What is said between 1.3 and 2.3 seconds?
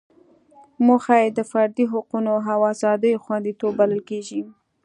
د فردي حقوقو